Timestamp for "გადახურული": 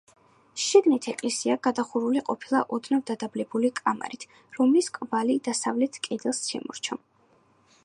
1.67-2.23